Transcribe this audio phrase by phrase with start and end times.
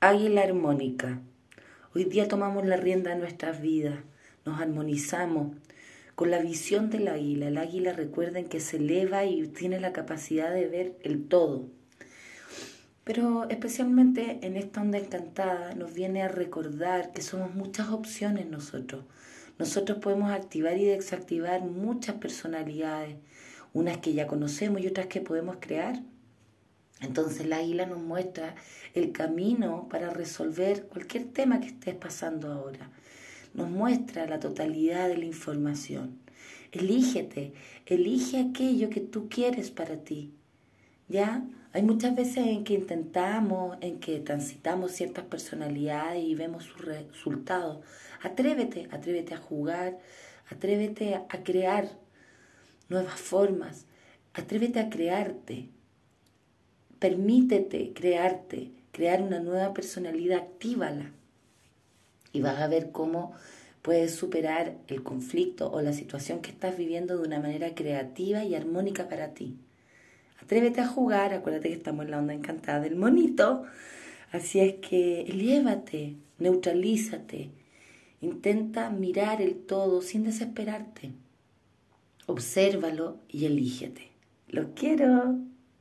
[0.00, 1.20] Águila armónica.
[1.92, 3.98] Hoy día tomamos la rienda de nuestras vidas,
[4.44, 5.56] nos armonizamos
[6.14, 7.48] con la visión del águila.
[7.48, 11.66] El águila recuerden que se eleva y tiene la capacidad de ver el todo.
[13.02, 19.04] Pero especialmente en esta onda encantada nos viene a recordar que somos muchas opciones nosotros.
[19.58, 23.16] Nosotros podemos activar y desactivar muchas personalidades,
[23.72, 26.00] unas que ya conocemos y otras que podemos crear.
[27.00, 28.54] Entonces la águila nos muestra
[28.94, 32.90] el camino para resolver cualquier tema que estés pasando ahora.
[33.54, 36.18] Nos muestra la totalidad de la información.
[36.72, 37.52] Elígete,
[37.86, 40.34] elige aquello que tú quieres para ti.
[41.08, 41.44] ¿Ya?
[41.72, 47.84] Hay muchas veces en que intentamos, en que transitamos ciertas personalidades y vemos sus resultados.
[48.22, 49.98] Atrévete, atrévete a jugar,
[50.50, 51.88] atrévete a crear
[52.88, 53.86] nuevas formas,
[54.34, 55.68] atrévete a crearte,
[56.98, 61.12] Permítete crearte, crear una nueva personalidad, actívala.
[62.32, 63.34] Y vas a ver cómo
[63.82, 68.54] puedes superar el conflicto o la situación que estás viviendo de una manera creativa y
[68.54, 69.56] armónica para ti.
[70.42, 73.64] Atrévete a jugar, acuérdate que estamos en la onda encantada del monito.
[74.32, 77.50] Así es que elévate, neutralízate,
[78.20, 81.12] intenta mirar el todo sin desesperarte.
[82.26, 84.08] Obsérvalo y elígete.
[84.48, 85.38] Lo quiero.